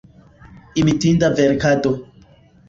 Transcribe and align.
Imitinda 0.81 1.29
verkado. 1.29 1.91